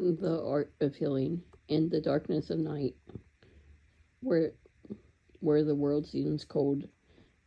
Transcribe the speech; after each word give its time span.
the 0.00 0.42
art 0.42 0.72
of 0.80 0.94
healing 0.94 1.42
in 1.68 1.90
the 1.90 2.00
darkness 2.00 2.48
of 2.48 2.58
night, 2.58 2.96
where 4.20 4.52
where 5.40 5.62
the 5.62 5.74
world 5.74 6.06
seems 6.06 6.44
cold, 6.44 6.88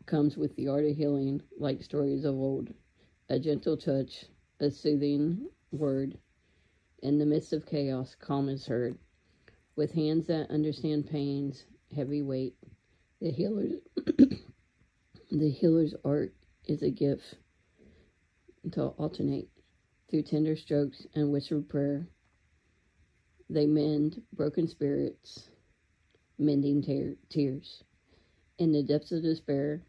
comes 0.06 0.38
with 0.38 0.56
the 0.56 0.68
art 0.68 0.86
of 0.86 0.96
healing, 0.96 1.42
like 1.58 1.84
stories 1.84 2.26
of 2.26 2.36
old. 2.36 2.74
A 3.30 3.40
gentle 3.40 3.78
touch, 3.78 4.26
a 4.60 4.70
soothing 4.70 5.48
word. 5.72 6.18
In 7.02 7.18
the 7.18 7.26
midst 7.26 7.54
of 7.54 7.66
chaos, 7.66 8.16
calm 8.16 8.50
is 8.50 8.68
heard. 8.68 8.98
With 9.76 9.92
hands 9.92 10.28
that 10.28 10.52
understand 10.52 11.08
pain's 11.08 11.66
heavy 11.96 12.22
weight, 12.22 12.56
the 13.20 13.32
healer's 13.32 13.74
the 15.32 15.50
healer's 15.50 15.96
art 16.06 16.34
is 16.68 16.84
a 16.84 16.92
gift 16.92 17.36
to 18.72 18.88
alternate 18.90 19.50
through 20.10 20.24
tender 20.24 20.56
strokes 20.56 21.08
and 21.16 21.32
whispered 21.32 21.68
prayer. 21.68 22.08
They 23.54 23.68
mend 23.68 24.24
broken 24.34 24.68
spirits, 24.68 25.50
mending 26.40 26.82
tear, 26.82 27.18
tears. 27.30 27.84
In 28.58 28.72
the 28.72 28.82
depths 28.82 29.12
of 29.12 29.22
despair, 29.22 29.84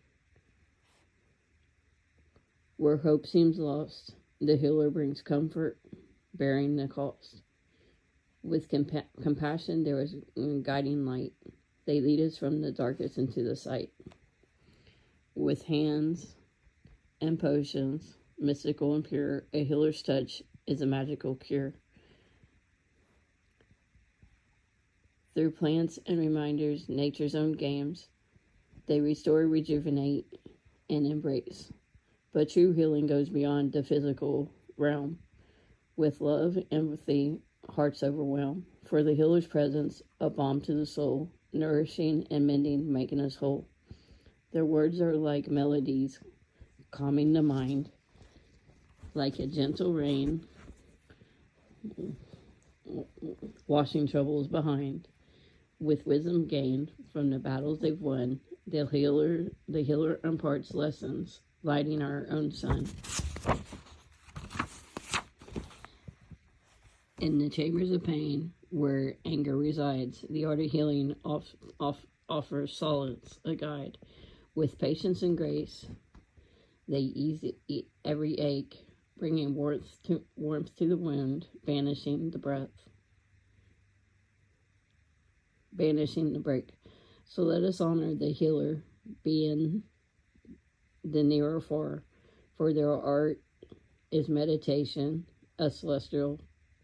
where 2.76 2.98
hope 2.98 3.26
seems 3.26 3.58
lost, 3.58 4.16
the 4.38 4.58
healer 4.58 4.90
brings 4.90 5.22
comfort, 5.22 5.78
bearing 6.34 6.76
the 6.76 6.88
cost. 6.88 7.40
With 8.42 8.68
compa- 8.68 9.06
compassion, 9.22 9.82
there 9.82 10.02
is 10.02 10.14
guiding 10.62 11.06
light. 11.06 11.32
They 11.86 12.02
lead 12.02 12.20
us 12.20 12.36
from 12.36 12.60
the 12.60 12.70
darkest 12.70 13.16
into 13.16 13.42
the 13.42 13.56
sight. 13.56 13.94
With 15.34 15.62
hands 15.62 16.36
and 17.22 17.40
potions, 17.40 18.18
mystical 18.38 18.94
and 18.94 19.02
pure, 19.02 19.46
a 19.54 19.64
healer's 19.64 20.02
touch 20.02 20.42
is 20.66 20.82
a 20.82 20.86
magical 20.86 21.36
cure. 21.36 21.72
Through 25.34 25.50
plants 25.50 25.98
and 26.06 26.18
reminders, 26.18 26.88
nature's 26.88 27.34
own 27.34 27.52
games, 27.52 28.08
they 28.86 29.00
restore, 29.00 29.48
rejuvenate, 29.48 30.26
and 30.88 31.06
embrace. 31.06 31.72
But 32.32 32.50
true 32.50 32.72
healing 32.72 33.08
goes 33.08 33.28
beyond 33.28 33.72
the 33.72 33.82
physical 33.82 34.48
realm. 34.76 35.18
With 35.96 36.20
love, 36.20 36.56
empathy, 36.70 37.38
hearts 37.68 38.04
overwhelm. 38.04 38.64
For 38.84 39.02
the 39.02 39.14
healer's 39.14 39.46
presence, 39.46 40.02
a 40.20 40.30
balm 40.30 40.60
to 40.62 40.74
the 40.74 40.86
soul, 40.86 41.32
nourishing 41.52 42.26
and 42.30 42.46
mending, 42.46 42.92
making 42.92 43.20
us 43.20 43.34
whole. 43.34 43.66
Their 44.52 44.64
words 44.64 45.00
are 45.00 45.16
like 45.16 45.48
melodies, 45.48 46.20
calming 46.92 47.32
the 47.32 47.42
mind, 47.42 47.90
like 49.14 49.40
a 49.40 49.48
gentle 49.48 49.92
rain, 49.92 50.46
washing 53.66 54.06
troubles 54.06 54.46
behind. 54.46 55.08
With 55.80 56.06
wisdom 56.06 56.46
gained 56.46 56.92
from 57.12 57.30
the 57.30 57.38
battles 57.38 57.80
they've 57.80 58.00
won, 58.00 58.40
the 58.66 58.86
healer, 58.86 59.50
the 59.68 59.82
healer 59.82 60.20
imparts 60.24 60.72
lessons, 60.72 61.40
lighting 61.62 62.02
our 62.02 62.26
own 62.30 62.50
sun. 62.50 62.86
In 67.20 67.38
the 67.38 67.48
chambers 67.48 67.90
of 67.90 68.04
pain, 68.04 68.52
where 68.70 69.16
anger 69.24 69.56
resides, 69.56 70.24
the 70.30 70.44
art 70.44 70.60
of 70.60 70.70
healing 70.70 71.14
off, 71.24 71.54
off, 71.78 72.04
offers 72.28 72.76
solace, 72.76 73.38
a 73.44 73.54
guide. 73.54 73.98
With 74.54 74.78
patience 74.78 75.22
and 75.22 75.36
grace, 75.36 75.86
they 76.88 76.98
ease 76.98 77.44
every 78.04 78.34
ache, 78.34 78.76
bringing 79.18 79.54
warmth 79.54 80.02
to, 80.04 80.22
warmth 80.36 80.74
to 80.76 80.88
the 80.88 80.96
wound, 80.96 81.46
banishing 81.64 82.30
the 82.30 82.38
breath, 82.38 82.88
banishing 85.74 86.32
the 86.32 86.38
break. 86.38 86.70
So 87.24 87.42
let 87.42 87.62
us 87.62 87.80
honor 87.80 88.14
the 88.14 88.32
healer, 88.32 88.82
being 89.22 89.82
the 91.04 91.22
nearer 91.22 91.60
far, 91.60 92.04
for 92.56 92.72
their 92.72 92.92
art 92.92 93.40
is 94.10 94.28
meditation, 94.28 95.26
a 95.58 95.70
celestial, 95.70 96.40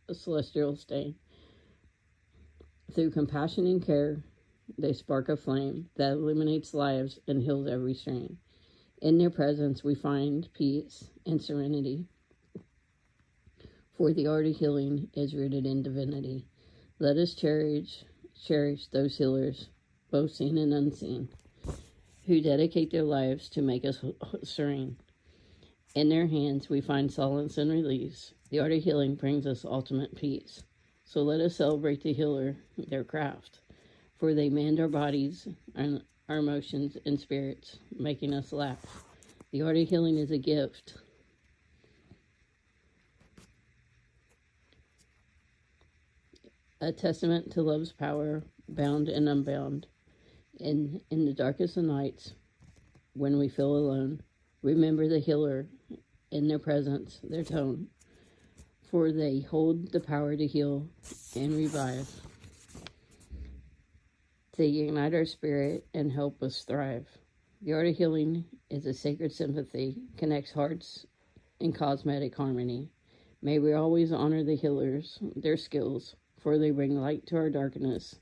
a 0.08 0.14
celestial 0.14 0.76
stain. 0.76 1.14
Through 2.94 3.10
compassion 3.10 3.66
and 3.66 3.84
care, 3.84 4.24
they 4.78 4.92
spark 4.92 5.28
a 5.28 5.36
flame 5.36 5.88
that 5.96 6.12
illuminates 6.12 6.74
lives 6.74 7.18
and 7.28 7.42
heals 7.42 7.68
every 7.68 7.94
strain. 7.94 8.38
In 9.00 9.18
their 9.18 9.30
presence, 9.30 9.82
we 9.82 9.94
find 9.94 10.48
peace 10.52 11.04
and 11.24 11.40
serenity. 11.40 12.06
For 13.96 14.12
the 14.12 14.26
art 14.26 14.46
of 14.46 14.56
healing 14.56 15.08
is 15.14 15.34
rooted 15.34 15.66
in 15.66 15.82
divinity. 15.82 16.46
Let 16.98 17.16
us 17.16 17.34
cherish, 17.34 18.04
cherish 18.44 18.86
those 18.88 19.16
healers, 19.16 19.68
both 20.10 20.32
seen 20.32 20.58
and 20.58 20.72
unseen, 20.72 21.28
who 22.26 22.40
dedicate 22.40 22.90
their 22.90 23.02
lives 23.02 23.48
to 23.50 23.62
make 23.62 23.84
us 23.84 24.04
serene. 24.42 24.96
In 25.94 26.08
their 26.08 26.26
hands, 26.26 26.68
we 26.68 26.80
find 26.80 27.12
solace 27.12 27.58
and 27.58 27.70
release. 27.70 28.32
The 28.50 28.60
art 28.60 28.72
of 28.72 28.82
healing 28.82 29.14
brings 29.16 29.46
us 29.46 29.64
ultimate 29.64 30.14
peace. 30.14 30.62
So 31.04 31.22
let 31.22 31.40
us 31.40 31.56
celebrate 31.56 32.02
the 32.02 32.12
healer, 32.12 32.56
their 32.78 33.02
craft, 33.04 33.60
for 34.16 34.32
they 34.32 34.48
mend 34.48 34.78
our 34.78 34.88
bodies 34.88 35.48
and 35.74 36.02
our 36.28 36.36
emotions 36.36 36.96
and 37.04 37.18
spirits, 37.18 37.78
making 37.98 38.32
us 38.32 38.52
laugh. 38.52 39.04
The 39.50 39.62
art 39.62 39.76
of 39.76 39.88
healing 39.88 40.16
is 40.16 40.30
a 40.30 40.38
gift. 40.38 40.94
A 46.82 46.92
testament 46.92 47.52
to 47.52 47.62
love's 47.62 47.92
power, 47.92 48.42
bound 48.66 49.10
and 49.10 49.28
unbound. 49.28 49.86
In, 50.58 51.02
in 51.10 51.26
the 51.26 51.34
darkest 51.34 51.76
of 51.76 51.84
nights, 51.84 52.32
when 53.12 53.38
we 53.38 53.50
feel 53.50 53.76
alone, 53.76 54.22
remember 54.62 55.06
the 55.06 55.18
healer 55.18 55.66
in 56.30 56.48
their 56.48 56.58
presence, 56.58 57.20
their 57.22 57.44
tone, 57.44 57.88
for 58.90 59.12
they 59.12 59.40
hold 59.40 59.92
the 59.92 60.00
power 60.00 60.34
to 60.34 60.46
heal 60.46 60.88
and 61.36 61.54
revive. 61.54 62.08
They 64.56 64.68
ignite 64.78 65.14
our 65.14 65.26
spirit 65.26 65.86
and 65.92 66.10
help 66.10 66.42
us 66.42 66.62
thrive. 66.62 67.06
The 67.60 67.74
art 67.74 67.88
of 67.88 67.96
healing 67.96 68.46
is 68.70 68.86
a 68.86 68.94
sacred 68.94 69.32
sympathy, 69.32 69.98
connects 70.16 70.52
hearts 70.52 71.04
in 71.60 71.74
cosmetic 71.74 72.34
harmony. 72.34 72.88
May 73.42 73.58
we 73.58 73.74
always 73.74 74.12
honor 74.12 74.42
the 74.44 74.56
healers, 74.56 75.18
their 75.36 75.58
skills, 75.58 76.16
for 76.40 76.58
they 76.58 76.70
bring 76.70 76.98
light 77.00 77.26
to 77.26 77.36
our 77.36 77.50
darkness 77.50 78.16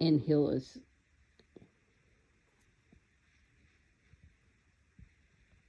and 0.00 0.20
heal 0.20 0.48
us 0.48 0.78